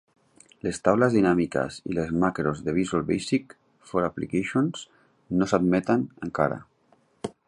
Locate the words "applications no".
4.09-5.49